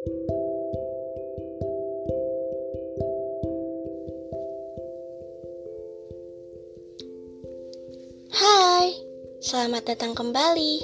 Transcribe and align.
Hai, 0.00 0.08
selamat 9.44 9.92
datang 9.92 10.16
kembali. 10.16 10.80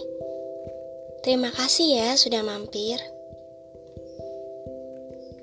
Terima 1.25 1.49
kasih 1.49 1.97
ya 1.97 2.13
sudah 2.21 2.45
mampir. 2.45 3.01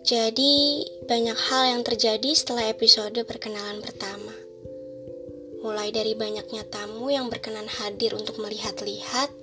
Jadi, 0.06 0.86
banyak 1.10 1.38
hal 1.50 1.74
yang 1.74 1.82
terjadi 1.82 2.30
setelah 2.38 2.70
episode 2.70 3.18
perkenalan 3.26 3.82
pertama. 3.82 4.38
Mulai 5.66 5.90
dari 5.90 6.14
banyaknya 6.14 6.62
tamu 6.70 7.10
yang 7.10 7.26
berkenan 7.26 7.66
hadir 7.66 8.14
untuk 8.14 8.38
melihat-lihat, 8.38 9.34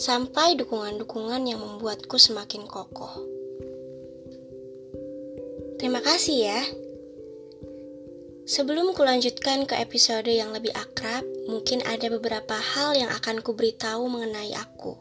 sampai 0.00 0.56
dukungan-dukungan 0.56 1.44
yang 1.44 1.60
membuatku 1.60 2.16
semakin 2.16 2.64
kokoh. 2.64 3.20
Terima 5.76 6.00
kasih 6.00 6.36
ya. 6.48 6.60
Sebelum 8.48 8.96
kulanjutkan 8.96 9.68
ke 9.68 9.76
episode 9.76 10.32
yang 10.32 10.56
lebih 10.56 10.72
akrab, 10.72 11.20
mungkin 11.44 11.84
ada 11.84 12.08
beberapa 12.08 12.56
hal 12.56 12.96
yang 12.96 13.12
akan 13.12 13.44
kuberitahu 13.44 14.08
mengenai 14.08 14.56
aku. 14.56 14.96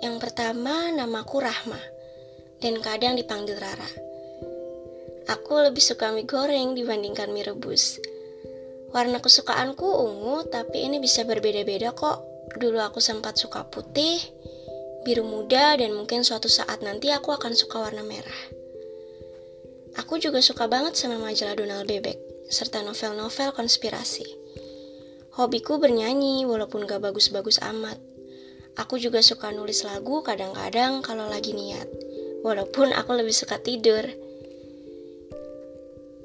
Yang 0.00 0.16
pertama, 0.16 0.88
namaku 0.96 1.44
Rahma 1.44 1.80
dan 2.64 2.80
kadang 2.80 3.20
dipanggil 3.20 3.60
Rara. 3.60 3.90
Aku 5.28 5.60
lebih 5.60 5.84
suka 5.84 6.08
mie 6.08 6.24
goreng 6.24 6.72
dibandingkan 6.72 7.28
mie 7.36 7.44
rebus. 7.44 8.00
Warna 8.96 9.20
kesukaanku 9.20 9.84
ungu, 9.84 10.48
tapi 10.48 10.88
ini 10.88 10.96
bisa 11.04 11.28
berbeda-beda 11.28 11.92
kok. 11.92 12.35
Dulu 12.56 12.80
aku 12.80 13.04
sempat 13.04 13.36
suka 13.36 13.68
putih, 13.68 14.16
biru 15.04 15.22
muda, 15.28 15.76
dan 15.76 15.92
mungkin 15.92 16.24
suatu 16.24 16.48
saat 16.48 16.80
nanti 16.80 17.12
aku 17.12 17.36
akan 17.36 17.52
suka 17.52 17.78
warna 17.84 18.00
merah. 18.00 18.42
Aku 20.00 20.16
juga 20.16 20.40
suka 20.40 20.68
banget 20.68 20.96
sama 20.96 21.20
majalah 21.20 21.56
Donald 21.56 21.84
Bebek, 21.84 22.16
serta 22.48 22.80
novel-novel 22.80 23.52
konspirasi. 23.52 24.24
Hobiku 25.36 25.76
bernyanyi, 25.76 26.48
walaupun 26.48 26.88
gak 26.88 27.04
bagus-bagus 27.04 27.60
amat. 27.60 28.00
Aku 28.76 28.96
juga 29.00 29.20
suka 29.20 29.52
nulis 29.52 29.84
lagu 29.84 30.20
kadang-kadang 30.20 31.00
kalau 31.00 31.28
lagi 31.28 31.56
niat 31.56 31.88
walaupun 32.46 32.94
aku 32.94 33.18
lebih 33.18 33.34
suka 33.34 33.58
tidur. 33.58 34.06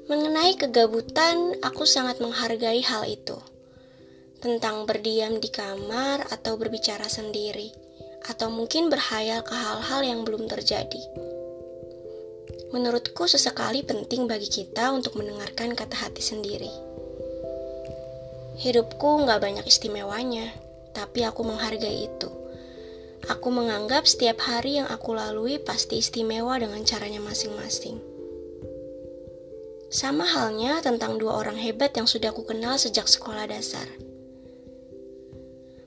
Mengenai 0.06 0.54
kegabutan, 0.54 1.58
aku 1.66 1.82
sangat 1.82 2.22
menghargai 2.22 2.78
hal 2.86 3.02
itu. 3.10 3.34
Tentang 4.42 4.90
berdiam 4.90 5.38
di 5.38 5.46
kamar 5.54 6.26
atau 6.26 6.58
berbicara 6.58 7.06
sendiri, 7.06 7.70
atau 8.26 8.50
mungkin 8.50 8.90
berhayal 8.90 9.46
ke 9.46 9.54
hal-hal 9.54 10.02
yang 10.02 10.26
belum 10.26 10.50
terjadi. 10.50 10.98
Menurutku 12.74 13.30
sesekali 13.30 13.86
penting 13.86 14.26
bagi 14.26 14.50
kita 14.50 14.90
untuk 14.90 15.14
mendengarkan 15.14 15.78
kata 15.78 15.94
hati 15.94 16.26
sendiri. 16.26 16.74
Hidupku 18.58 19.22
nggak 19.22 19.38
banyak 19.38 19.62
istimewanya, 19.62 20.50
tapi 20.90 21.22
aku 21.22 21.46
menghargai 21.46 22.10
itu. 22.10 22.30
Aku 23.30 23.54
menganggap 23.54 24.10
setiap 24.10 24.42
hari 24.42 24.82
yang 24.82 24.90
aku 24.90 25.14
lalui 25.14 25.62
pasti 25.62 26.02
istimewa 26.02 26.58
dengan 26.58 26.82
caranya 26.82 27.22
masing-masing. 27.22 28.02
Sama 29.86 30.26
halnya 30.26 30.82
tentang 30.82 31.22
dua 31.22 31.38
orang 31.38 31.54
hebat 31.62 31.94
yang 31.94 32.10
sudah 32.10 32.34
aku 32.34 32.42
kenal 32.42 32.74
sejak 32.74 33.06
sekolah 33.06 33.46
dasar. 33.46 33.86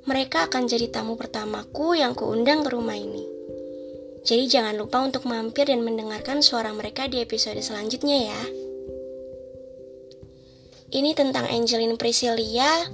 Mereka 0.05 0.53
akan 0.53 0.69
jadi 0.69 0.93
tamu 0.93 1.17
pertamaku 1.17 1.97
yang 1.97 2.13
kuundang 2.13 2.61
ke 2.61 2.69
rumah 2.69 2.93
ini. 2.93 3.25
Jadi 4.25 4.45
jangan 4.45 4.77
lupa 4.77 5.01
untuk 5.01 5.25
mampir 5.25 5.65
dan 5.65 5.81
mendengarkan 5.81 6.45
suara 6.45 6.69
mereka 6.73 7.09
di 7.09 7.21
episode 7.21 7.57
selanjutnya 7.61 8.29
ya. 8.29 8.41
Ini 10.93 11.17
tentang 11.17 11.49
Angelin 11.49 11.97
Priscilia 11.97 12.85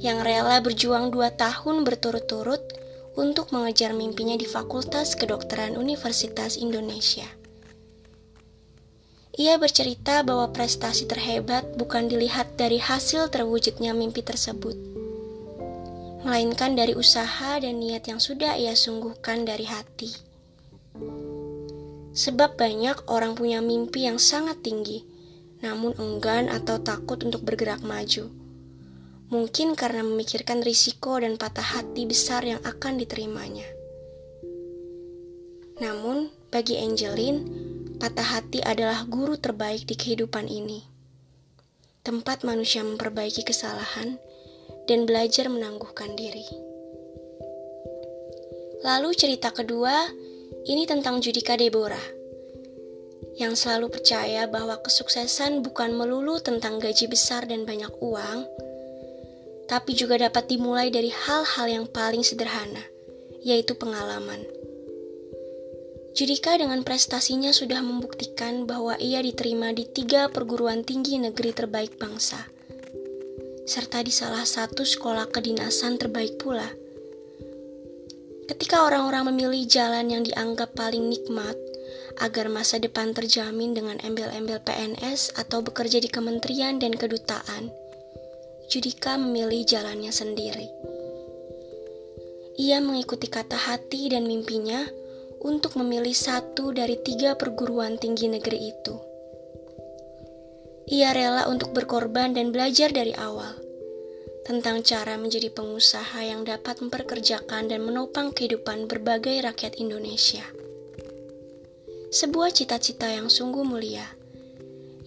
yang 0.00 0.24
rela 0.24 0.60
berjuang 0.64 1.12
dua 1.12 1.32
tahun 1.36 1.84
berturut-turut 1.84 2.60
untuk 3.16 3.52
mengejar 3.52 3.92
mimpinya 3.92 4.36
di 4.36 4.48
Fakultas 4.48 5.16
Kedokteran 5.16 5.76
Universitas 5.76 6.56
Indonesia. 6.56 7.28
Ia 9.34 9.58
bercerita 9.58 10.22
bahwa 10.22 10.48
prestasi 10.54 11.10
terhebat 11.10 11.74
bukan 11.74 12.06
dilihat 12.06 12.54
dari 12.54 12.78
hasil 12.78 13.34
terwujudnya 13.34 13.90
mimpi 13.90 14.22
tersebut, 14.22 14.93
melainkan 16.24 16.74
dari 16.74 16.96
usaha 16.96 17.60
dan 17.60 17.78
niat 17.78 18.08
yang 18.08 18.18
sudah 18.18 18.56
ia 18.56 18.72
sungguhkan 18.72 19.44
dari 19.44 19.68
hati. 19.68 20.10
Sebab 22.16 22.56
banyak 22.56 23.06
orang 23.12 23.36
punya 23.36 23.60
mimpi 23.60 24.08
yang 24.08 24.18
sangat 24.18 24.64
tinggi, 24.64 25.04
namun 25.60 25.92
enggan 26.00 26.48
atau 26.48 26.80
takut 26.80 27.20
untuk 27.22 27.44
bergerak 27.44 27.84
maju 27.84 28.32
mungkin 29.34 29.74
karena 29.74 30.06
memikirkan 30.06 30.62
risiko 30.62 31.16
dan 31.18 31.34
patah 31.40 31.64
hati 31.64 32.06
besar 32.06 32.46
yang 32.46 32.62
akan 32.62 33.02
diterimanya. 33.02 33.66
Namun, 35.82 36.30
bagi 36.54 36.78
Angelin, 36.78 37.42
patah 37.98 38.38
hati 38.38 38.62
adalah 38.62 39.02
guru 39.10 39.34
terbaik 39.34 39.90
di 39.90 39.98
kehidupan 39.98 40.46
ini. 40.46 40.86
Tempat 42.06 42.46
manusia 42.46 42.86
memperbaiki 42.86 43.42
kesalahan 43.42 44.22
dan 44.84 45.08
belajar 45.08 45.48
menangguhkan 45.48 46.12
diri. 46.16 46.44
Lalu 48.84 49.10
cerita 49.16 49.48
kedua, 49.48 50.12
ini 50.68 50.84
tentang 50.84 51.24
Judika 51.24 51.56
Deborah, 51.56 52.04
yang 53.40 53.58
selalu 53.58 53.90
percaya 53.90 54.46
bahwa 54.46 54.78
kesuksesan 54.84 55.64
bukan 55.64 55.96
melulu 55.96 56.38
tentang 56.38 56.78
gaji 56.78 57.08
besar 57.10 57.48
dan 57.48 57.66
banyak 57.66 57.90
uang, 57.98 58.46
tapi 59.64 59.96
juga 59.96 60.20
dapat 60.20 60.46
dimulai 60.46 60.92
dari 60.92 61.08
hal-hal 61.08 61.66
yang 61.66 61.86
paling 61.88 62.20
sederhana, 62.20 62.84
yaitu 63.42 63.74
pengalaman. 63.74 64.44
Judika 66.14 66.54
dengan 66.54 66.86
prestasinya 66.86 67.50
sudah 67.50 67.82
membuktikan 67.82 68.70
bahwa 68.70 68.94
ia 69.02 69.18
diterima 69.18 69.74
di 69.74 69.82
tiga 69.82 70.30
perguruan 70.30 70.86
tinggi 70.86 71.18
negeri 71.18 71.50
terbaik 71.50 71.98
bangsa, 71.98 72.53
serta 73.64 74.04
di 74.04 74.12
salah 74.12 74.44
satu 74.44 74.84
sekolah 74.84 75.32
kedinasan 75.32 75.96
terbaik 75.96 76.36
pula. 76.36 76.68
Ketika 78.44 78.84
orang-orang 78.84 79.32
memilih 79.32 79.64
jalan 79.64 80.12
yang 80.12 80.22
dianggap 80.24 80.76
paling 80.76 81.08
nikmat 81.08 81.56
agar 82.20 82.52
masa 82.52 82.76
depan 82.76 83.16
terjamin 83.16 83.72
dengan 83.72 83.96
embel-embel 84.04 84.60
PNS 84.60 85.34
atau 85.40 85.64
bekerja 85.64 85.96
di 85.96 86.12
kementerian 86.12 86.76
dan 86.76 86.92
kedutaan, 86.92 87.72
Judika 88.64 89.20
memilih 89.20 89.60
jalannya 89.68 90.08
sendiri. 90.08 90.68
Ia 92.56 92.80
mengikuti 92.80 93.28
kata 93.28 93.60
hati 93.60 94.08
dan 94.08 94.24
mimpinya 94.24 94.88
untuk 95.44 95.76
memilih 95.76 96.16
satu 96.16 96.72
dari 96.72 96.96
tiga 97.04 97.36
perguruan 97.36 98.00
tinggi 98.00 98.24
negeri 98.32 98.72
itu. 98.72 99.13
Ia 100.84 101.16
rela 101.16 101.48
untuk 101.48 101.72
berkorban 101.72 102.36
dan 102.36 102.52
belajar 102.52 102.92
dari 102.92 103.16
awal 103.16 103.56
tentang 104.44 104.84
cara 104.84 105.16
menjadi 105.16 105.48
pengusaha 105.48 106.20
yang 106.20 106.44
dapat 106.44 106.84
memperkerjakan 106.84 107.72
dan 107.72 107.80
menopang 107.80 108.36
kehidupan 108.36 108.84
berbagai 108.84 109.40
rakyat 109.40 109.80
Indonesia. 109.80 110.44
Sebuah 112.12 112.52
cita-cita 112.52 113.08
yang 113.08 113.32
sungguh 113.32 113.64
mulia, 113.64 114.04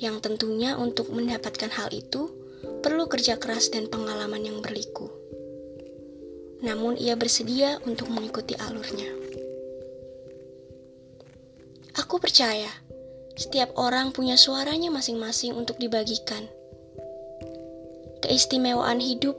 yang 0.01 0.17
tentunya 0.17 0.73
untuk 0.73 1.13
mendapatkan 1.13 1.69
hal 1.69 1.93
itu 1.93 2.33
perlu 2.81 3.05
kerja 3.05 3.37
keras 3.37 3.69
dan 3.69 3.85
pengalaman 3.85 4.41
yang 4.41 4.57
berliku. 4.65 5.13
Namun 6.65 6.97
ia 6.97 7.13
bersedia 7.13 7.77
untuk 7.85 8.09
mengikuti 8.09 8.57
alurnya. 8.57 9.13
Aku 12.01 12.17
percaya, 12.17 12.69
setiap 13.37 13.71
orang 13.77 14.11
punya 14.11 14.35
suaranya 14.35 14.89
masing-masing 14.89 15.53
untuk 15.53 15.77
dibagikan. 15.77 16.49
Keistimewaan 18.25 18.97
hidup 18.97 19.37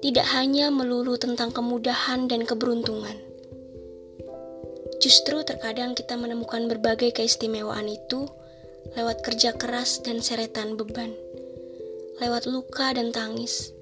tidak 0.00 0.26
hanya 0.32 0.72
melulu 0.72 1.20
tentang 1.20 1.52
kemudahan 1.52 2.26
dan 2.26 2.48
keberuntungan. 2.48 3.20
Justru 4.98 5.44
terkadang 5.44 5.92
kita 5.92 6.16
menemukan 6.16 6.64
berbagai 6.66 7.12
keistimewaan 7.12 7.86
itu 7.86 8.24
lewat 8.96 9.20
kerja 9.20 9.52
keras 9.52 10.00
dan 10.00 10.24
seretan 10.24 10.80
beban 10.80 11.12
lewat 12.22 12.46
luka 12.46 12.94
dan 12.94 13.10
tangis, 13.10 13.74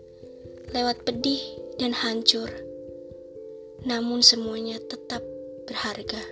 lewat 0.72 1.04
pedih 1.04 1.40
dan 1.76 1.92
hancur. 1.92 2.48
Namun 3.84 4.24
semuanya 4.24 4.80
tetap 4.88 5.20
berharga. 5.68 6.22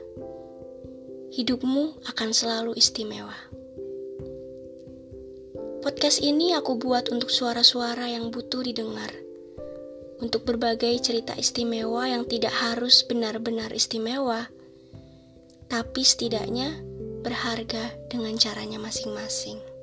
Hidupmu 1.30 2.10
akan 2.10 2.34
selalu 2.34 2.74
istimewa. 2.74 3.38
Podcast 5.78 6.18
ini 6.18 6.58
aku 6.58 6.74
buat 6.74 7.06
untuk 7.14 7.30
suara-suara 7.30 8.10
yang 8.10 8.34
butuh 8.34 8.66
didengar. 8.66 9.14
Untuk 10.18 10.42
berbagai 10.42 10.90
cerita 10.98 11.38
istimewa 11.38 12.10
yang 12.10 12.26
tidak 12.26 12.50
harus 12.50 13.06
benar-benar 13.06 13.70
istimewa, 13.70 14.50
tapi 15.70 16.02
setidaknya 16.02 16.82
berharga 17.22 17.94
dengan 18.10 18.34
caranya 18.34 18.82
masing-masing. 18.82 19.79